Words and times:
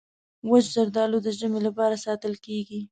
وچ 0.49 0.65
زردالو 0.75 1.17
د 1.25 1.27
ژمي 1.39 1.59
لپاره 1.67 1.95
ساتل 2.05 2.33
کېږي. 2.45 2.79